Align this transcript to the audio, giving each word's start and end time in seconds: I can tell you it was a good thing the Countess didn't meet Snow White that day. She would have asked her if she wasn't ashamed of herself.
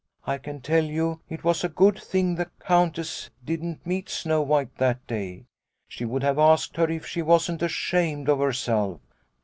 I 0.25 0.39
can 0.39 0.61
tell 0.61 0.83
you 0.83 1.21
it 1.29 1.43
was 1.43 1.63
a 1.63 1.69
good 1.69 1.99
thing 1.99 2.33
the 2.33 2.49
Countess 2.59 3.29
didn't 3.45 3.85
meet 3.85 4.09
Snow 4.09 4.41
White 4.41 4.77
that 4.77 5.05
day. 5.05 5.45
She 5.87 6.05
would 6.05 6.23
have 6.23 6.39
asked 6.39 6.75
her 6.77 6.89
if 6.89 7.05
she 7.05 7.21
wasn't 7.21 7.61
ashamed 7.61 8.27
of 8.27 8.39
herself. 8.39 9.01